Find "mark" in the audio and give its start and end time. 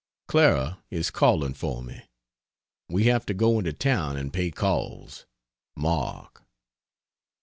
5.75-6.41